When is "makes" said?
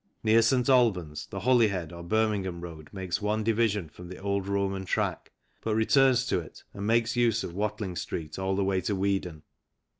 2.91-3.21, 6.87-7.15